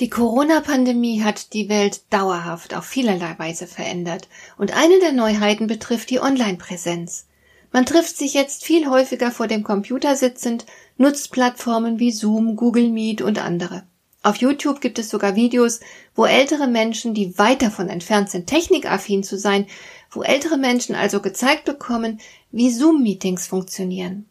[0.00, 6.10] Die Corona-Pandemie hat die Welt dauerhaft auf vielerlei Weise verändert und eine der Neuheiten betrifft
[6.10, 7.26] die Online-Präsenz.
[7.72, 10.66] Man trifft sich jetzt viel häufiger vor dem Computer sitzend,
[10.98, 13.82] nutzt Plattformen wie Zoom, Google Meet und andere.
[14.22, 15.80] Auf YouTube gibt es sogar Videos,
[16.14, 19.66] wo ältere Menschen, die weit davon entfernt sind, technikaffin zu sein,
[20.12, 22.20] wo ältere Menschen also gezeigt bekommen,
[22.52, 24.26] wie Zoom-Meetings funktionieren.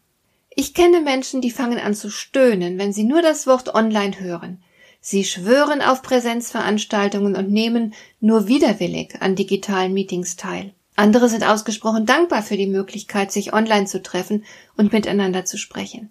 [0.56, 4.64] Ich kenne Menschen, die fangen an zu stöhnen, wenn sie nur das Wort online hören.
[5.02, 10.74] Sie schwören auf Präsenzveranstaltungen und nehmen nur widerwillig an digitalen Meetings teil.
[10.96, 14.44] Andere sind ausgesprochen dankbar für die Möglichkeit, sich online zu treffen
[14.76, 16.10] und miteinander zu sprechen.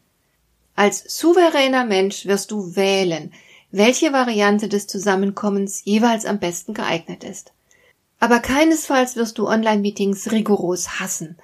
[0.76, 3.32] Als souveräner Mensch wirst du wählen,
[3.72, 7.52] welche Variante des Zusammenkommens jeweils am besten geeignet ist.
[8.20, 11.36] Aber keinesfalls wirst du Online-Meetings rigoros hassen.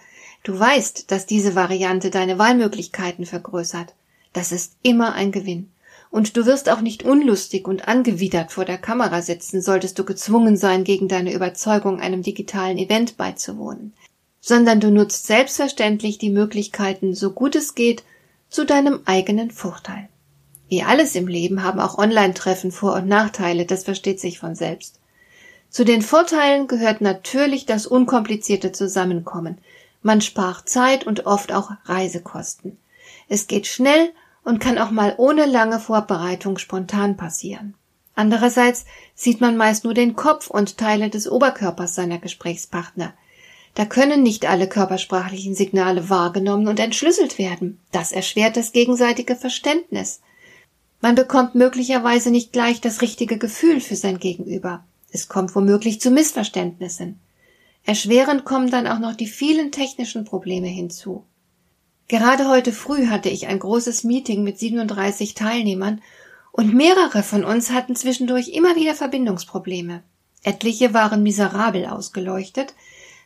[0.42, 3.94] Du weißt, dass diese Variante deine Wahlmöglichkeiten vergrößert.
[4.32, 5.70] Das ist immer ein Gewinn.
[6.12, 10.58] Und du wirst auch nicht unlustig und angewidert vor der Kamera sitzen, solltest du gezwungen
[10.58, 13.94] sein, gegen deine Überzeugung einem digitalen Event beizuwohnen,
[14.38, 18.04] sondern du nutzt selbstverständlich die Möglichkeiten, so gut es geht,
[18.50, 20.10] zu deinem eigenen Vorteil.
[20.68, 25.00] Wie alles im Leben haben auch Online-Treffen Vor- und Nachteile, das versteht sich von selbst.
[25.70, 29.56] Zu den Vorteilen gehört natürlich das unkomplizierte Zusammenkommen.
[30.02, 32.76] Man spart Zeit und oft auch Reisekosten.
[33.30, 34.10] Es geht schnell
[34.44, 37.74] und kann auch mal ohne lange Vorbereitung spontan passieren.
[38.14, 43.14] Andererseits sieht man meist nur den Kopf und Teile des Oberkörpers seiner Gesprächspartner.
[43.74, 47.80] Da können nicht alle körpersprachlichen Signale wahrgenommen und entschlüsselt werden.
[47.90, 50.20] Das erschwert das gegenseitige Verständnis.
[51.00, 54.84] Man bekommt möglicherweise nicht gleich das richtige Gefühl für sein Gegenüber.
[55.10, 57.18] Es kommt womöglich zu Missverständnissen.
[57.84, 61.24] Erschwerend kommen dann auch noch die vielen technischen Probleme hinzu.
[62.12, 66.02] Gerade heute früh hatte ich ein großes Meeting mit 37 Teilnehmern
[66.50, 70.02] und mehrere von uns hatten zwischendurch immer wieder Verbindungsprobleme.
[70.42, 72.74] Etliche waren miserabel ausgeleuchtet,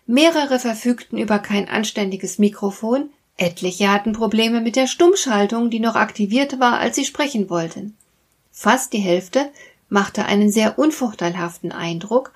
[0.07, 6.61] mehrere verfügten über kein anständiges Mikrofon, etliche hatten Probleme mit der Stummschaltung, die noch aktiviert
[6.61, 7.97] war, als sie sprechen wollten.
[8.53, 9.51] Fast die Hälfte
[9.89, 12.33] machte einen sehr unvorteilhaften Eindruck,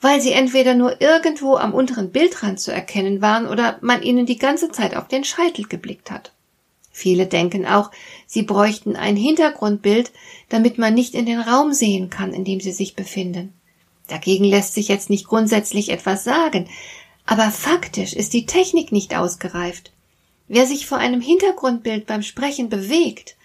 [0.00, 4.38] weil sie entweder nur irgendwo am unteren Bildrand zu erkennen waren oder man ihnen die
[4.38, 6.32] ganze Zeit auf den Scheitel geblickt hat.
[6.90, 7.90] Viele denken auch,
[8.26, 10.12] sie bräuchten ein Hintergrundbild,
[10.48, 13.52] damit man nicht in den Raum sehen kann, in dem sie sich befinden.
[14.06, 16.68] Dagegen lässt sich jetzt nicht grundsätzlich etwas sagen,
[17.26, 19.92] aber faktisch ist die Technik nicht ausgereift.
[20.46, 23.36] Wer sich vor einem Hintergrundbild beim Sprechen bewegt,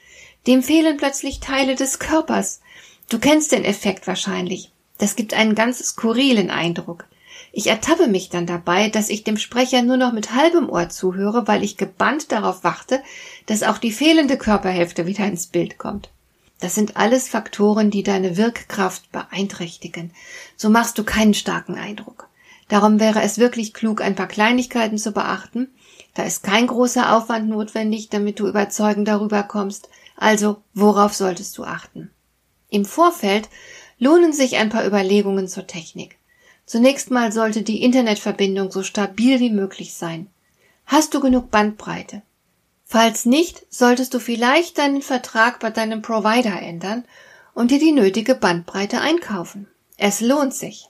[0.47, 2.61] dem fehlen plötzlich Teile des Körpers.
[3.09, 4.71] Du kennst den Effekt wahrscheinlich.
[4.99, 7.05] Das gibt einen ganz skurrilen Eindruck.
[7.51, 11.47] Ich ertappe mich dann dabei, dass ich dem Sprecher nur noch mit halbem Ohr zuhöre,
[11.47, 13.01] weil ich gebannt darauf warte,
[13.47, 16.11] dass auch die fehlende Körperhälfte wieder ins Bild kommt.
[16.59, 20.11] Das sind alles Faktoren, die deine Wirkkraft beeinträchtigen.
[20.57, 22.27] So machst du keinen starken Eindruck.
[22.67, 25.69] Darum wäre es wirklich klug, ein paar Kleinigkeiten zu beachten.
[26.13, 29.89] Da ist kein großer Aufwand notwendig, damit du überzeugend darüber kommst.
[30.17, 32.11] Also, worauf solltest du achten?
[32.69, 33.49] Im Vorfeld
[33.99, 36.17] lohnen sich ein paar Überlegungen zur Technik.
[36.65, 40.27] Zunächst mal sollte die Internetverbindung so stabil wie möglich sein.
[40.85, 42.21] Hast du genug Bandbreite?
[42.85, 47.05] Falls nicht, solltest du vielleicht deinen Vertrag bei deinem Provider ändern
[47.53, 49.67] und dir die nötige Bandbreite einkaufen.
[49.97, 50.87] Es lohnt sich.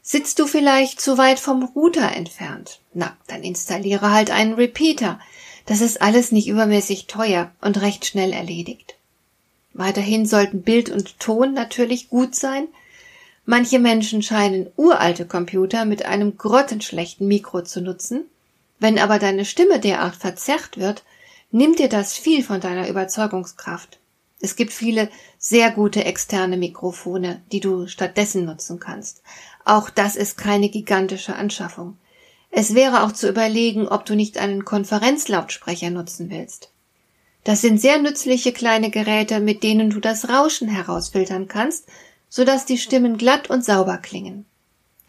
[0.00, 2.80] Sitzt du vielleicht zu weit vom Router entfernt?
[2.94, 5.20] Na, dann installiere halt einen Repeater.
[5.66, 8.97] Das ist alles nicht übermäßig teuer und recht schnell erledigt.
[9.78, 12.66] Weiterhin sollten Bild und Ton natürlich gut sein.
[13.46, 18.24] Manche Menschen scheinen uralte Computer mit einem grottenschlechten Mikro zu nutzen.
[18.80, 21.04] Wenn aber deine Stimme derart verzerrt wird,
[21.52, 24.00] nimmt dir das viel von deiner Überzeugungskraft.
[24.40, 29.22] Es gibt viele sehr gute externe Mikrofone, die du stattdessen nutzen kannst.
[29.64, 31.98] Auch das ist keine gigantische Anschaffung.
[32.50, 36.72] Es wäre auch zu überlegen, ob du nicht einen Konferenzlautsprecher nutzen willst.
[37.48, 41.88] Das sind sehr nützliche kleine Geräte, mit denen du das Rauschen herausfiltern kannst,
[42.28, 44.44] sodass die Stimmen glatt und sauber klingen.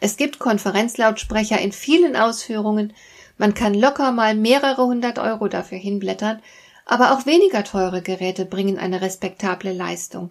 [0.00, 2.94] Es gibt Konferenzlautsprecher in vielen Ausführungen,
[3.36, 6.40] man kann locker mal mehrere hundert Euro dafür hinblättern,
[6.86, 10.30] aber auch weniger teure Geräte bringen eine respektable Leistung.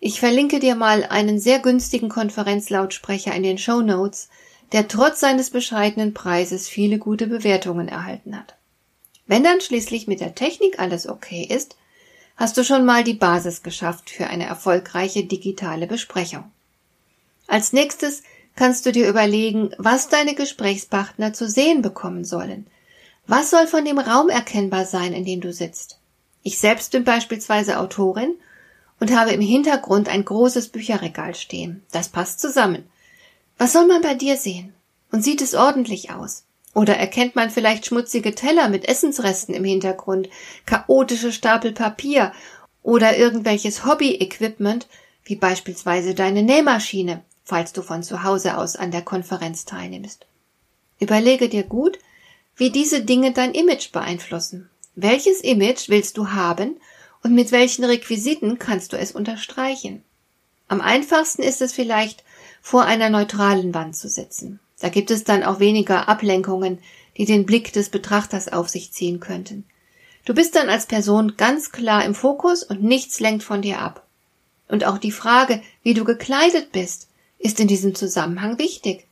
[0.00, 4.28] Ich verlinke dir mal einen sehr günstigen Konferenzlautsprecher in den Show Notes,
[4.72, 8.56] der trotz seines bescheidenen Preises viele gute Bewertungen erhalten hat.
[9.26, 11.76] Wenn dann schließlich mit der Technik alles okay ist,
[12.36, 16.50] hast du schon mal die Basis geschafft für eine erfolgreiche digitale Besprechung.
[17.46, 18.22] Als nächstes
[18.56, 22.66] kannst du dir überlegen, was deine Gesprächspartner zu sehen bekommen sollen.
[23.26, 25.98] Was soll von dem Raum erkennbar sein, in dem du sitzt?
[26.42, 28.34] Ich selbst bin beispielsweise Autorin
[29.00, 31.82] und habe im Hintergrund ein großes Bücherregal stehen.
[31.90, 32.84] Das passt zusammen.
[33.56, 34.74] Was soll man bei dir sehen?
[35.10, 36.44] Und sieht es ordentlich aus?
[36.74, 40.28] Oder erkennt man vielleicht schmutzige Teller mit Essensresten im Hintergrund,
[40.66, 42.32] chaotische Stapel Papier
[42.82, 44.88] oder irgendwelches Hobby-Equipment,
[45.24, 50.26] wie beispielsweise deine Nähmaschine, falls du von zu Hause aus an der Konferenz teilnimmst.
[50.98, 51.98] Überlege dir gut,
[52.56, 54.68] wie diese Dinge dein Image beeinflussen.
[54.96, 56.76] Welches Image willst du haben
[57.22, 60.04] und mit welchen Requisiten kannst du es unterstreichen?
[60.68, 62.24] Am einfachsten ist es vielleicht,
[62.62, 64.60] vor einer neutralen Wand zu sitzen.
[64.84, 66.78] Da gibt es dann auch weniger Ablenkungen,
[67.16, 69.64] die den Blick des Betrachters auf sich ziehen könnten.
[70.26, 74.06] Du bist dann als Person ganz klar im Fokus und nichts lenkt von dir ab.
[74.68, 77.08] Und auch die Frage, wie du gekleidet bist,
[77.38, 79.06] ist in diesem Zusammenhang wichtig.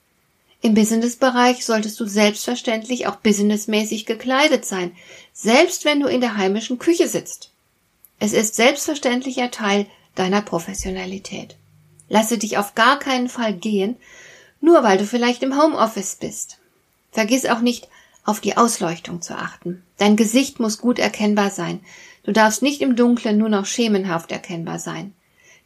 [0.61, 4.95] Im Businessbereich solltest du selbstverständlich auch businessmäßig gekleidet sein,
[5.33, 7.51] selbst wenn du in der heimischen Küche sitzt.
[8.19, 9.87] Es ist selbstverständlicher Teil
[10.17, 11.57] deiner Professionalität.
[12.11, 13.97] Lasse dich auf gar keinen Fall gehen,
[14.63, 16.59] nur weil du vielleicht im Homeoffice bist.
[17.11, 17.89] Vergiss auch nicht,
[18.25, 19.83] auf die Ausleuchtung zu achten.
[19.99, 21.81] Dein Gesicht muss gut erkennbar sein.
[22.23, 25.13] Du darfst nicht im Dunkeln nur noch schemenhaft erkennbar sein.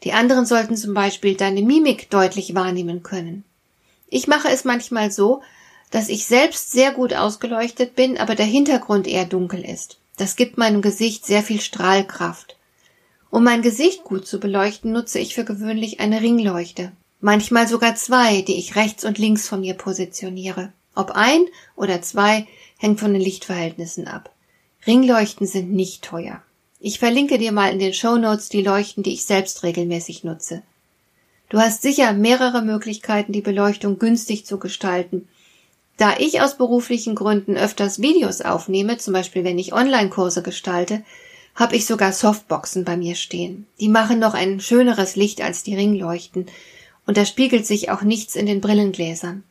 [0.02, 3.44] Die anderen sollten zum Beispiel deine Mimik deutlich wahrnehmen können.
[4.08, 5.42] Ich mache es manchmal so,
[5.90, 9.98] dass ich selbst sehr gut ausgeleuchtet bin, aber der Hintergrund eher dunkel ist.
[10.16, 12.56] Das gibt meinem Gesicht sehr viel Strahlkraft.
[13.30, 18.42] Um mein Gesicht gut zu beleuchten, nutze ich für gewöhnlich eine Ringleuchte manchmal sogar zwei,
[18.42, 20.72] die ich rechts und links von mir positioniere.
[20.94, 21.46] Ob ein
[21.76, 22.46] oder zwei
[22.78, 24.30] hängt von den Lichtverhältnissen ab.
[24.86, 26.42] Ringleuchten sind nicht teuer.
[26.78, 30.62] Ich verlinke dir mal in den Show Notes die Leuchten, die ich selbst regelmäßig nutze.
[31.48, 35.28] Du hast sicher mehrere Möglichkeiten, die Beleuchtung günstig zu gestalten.
[35.96, 41.02] Da ich aus beruflichen Gründen öfters Videos aufnehme, zum Beispiel wenn ich Online-Kurse gestalte,
[41.54, 43.66] habe ich sogar Softboxen bei mir stehen.
[43.80, 46.46] Die machen noch ein schöneres Licht als die Ringleuchten
[47.06, 49.44] und da spiegelt sich auch nichts in den Brillengläsern.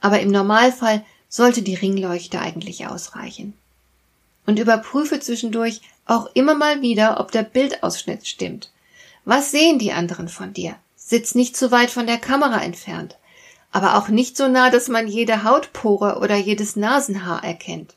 [0.00, 3.54] Aber im Normalfall sollte die Ringleuchte eigentlich ausreichen.
[4.46, 8.70] Und überprüfe zwischendurch auch immer mal wieder, ob der Bildausschnitt stimmt.
[9.24, 10.76] Was sehen die anderen von dir?
[10.96, 13.16] Sitz nicht zu weit von der Kamera entfernt,
[13.72, 17.94] aber auch nicht so nah, dass man jede Hautpore oder jedes Nasenhaar erkennt.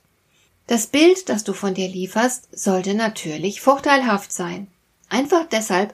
[0.68, 4.68] Das Bild, das du von dir lieferst, sollte natürlich vorteilhaft sein.
[5.10, 5.94] Einfach deshalb,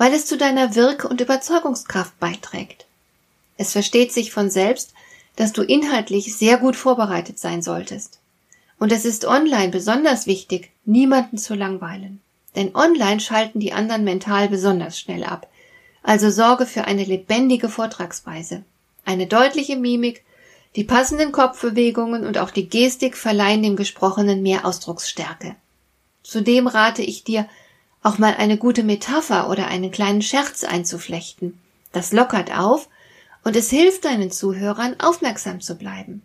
[0.00, 2.86] weil es zu deiner Wirke- und Überzeugungskraft beiträgt.
[3.58, 4.94] Es versteht sich von selbst,
[5.36, 8.18] dass du inhaltlich sehr gut vorbereitet sein solltest.
[8.78, 12.22] Und es ist online besonders wichtig, niemanden zu langweilen.
[12.56, 15.50] Denn online schalten die anderen mental besonders schnell ab.
[16.02, 18.62] Also sorge für eine lebendige Vortragsweise.
[19.04, 20.24] Eine deutliche Mimik,
[20.76, 25.56] die passenden Kopfbewegungen und auch die Gestik verleihen dem Gesprochenen mehr Ausdrucksstärke.
[26.22, 27.46] Zudem rate ich dir,
[28.02, 31.58] auch mal eine gute Metapher oder einen kleinen Scherz einzuflechten.
[31.92, 32.88] Das lockert auf
[33.44, 36.22] und es hilft deinen Zuhörern aufmerksam zu bleiben.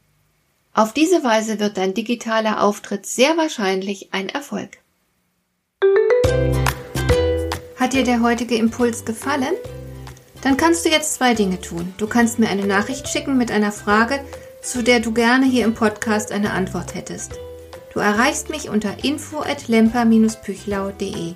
[0.73, 4.77] Auf diese Weise wird dein digitaler Auftritt sehr wahrscheinlich ein Erfolg.
[7.77, 9.53] Hat dir der heutige Impuls gefallen?
[10.41, 11.93] Dann kannst du jetzt zwei Dinge tun.
[11.97, 14.19] Du kannst mir eine Nachricht schicken mit einer Frage,
[14.61, 17.39] zu der du gerne hier im Podcast eine Antwort hättest.
[17.93, 21.35] Du erreichst mich unter info at lemper-püchlau.de.